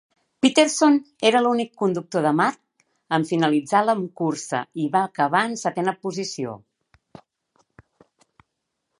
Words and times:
Peterson 0.43 0.95
era 1.29 1.39
l'únic 1.47 1.67
conductor 1.81 2.23
de 2.27 2.31
March 2.37 2.63
en 3.17 3.25
finalitzar 3.31 3.81
la 3.89 3.95
cursa, 4.21 4.61
i 4.83 4.87
va 4.95 5.01
acabar 5.09 5.43
en 5.49 5.53
setena 5.65 5.93
posició. 6.07 6.55